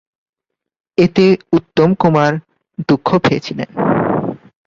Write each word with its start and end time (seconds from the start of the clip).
এতে 0.97 1.25
উত্তম 1.53 1.89
কুমার 1.93 2.31
দুঃখ 2.89 3.07
পেয়ে 3.23 3.41
ছিলেন। 3.41 3.69